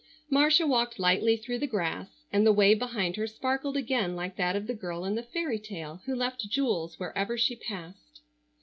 Marcia 0.31 0.65
walked 0.65 0.97
lightly 0.97 1.37
through 1.37 1.59
the 1.59 1.67
grass, 1.67 2.23
and 2.33 2.43
the 2.43 2.51
way 2.51 2.73
behind 2.73 3.17
her 3.17 3.27
sparkled 3.27 3.77
again 3.77 4.15
like 4.15 4.35
that 4.35 4.55
of 4.55 4.65
the 4.65 4.73
girl 4.73 5.05
in 5.05 5.13
the 5.13 5.21
fairy 5.21 5.59
tale 5.59 6.01
who 6.07 6.15
left 6.15 6.49
jewels 6.49 6.99
wherever 6.99 7.37
she 7.37 7.55
passed. 7.55 8.21